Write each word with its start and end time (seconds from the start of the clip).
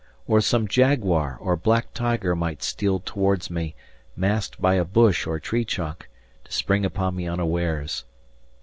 Or 0.27 0.41
some 0.41 0.67
jaguar 0.67 1.37
or 1.39 1.55
black 1.55 1.93
tiger 1.93 2.35
might 2.35 2.63
steal 2.63 2.99
towards 3.05 3.51
me, 3.51 3.75
masked 4.15 4.59
by 4.59 4.73
a 4.73 4.83
bush 4.83 5.27
or 5.27 5.39
tree 5.39 5.63
trunk, 5.63 6.09
to 6.43 6.51
spring 6.51 6.83
upon 6.83 7.15
me 7.15 7.27
unawares. 7.27 8.03